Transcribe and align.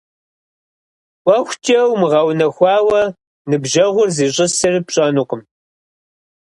ӀуэхукӀэ 1.23 1.79
умыгъэунэхуауэ 1.91 3.01
ныбжьэгъур 3.49 4.09
зищӀысыр 4.15 4.73
пщӀэнукъым. 4.85 5.41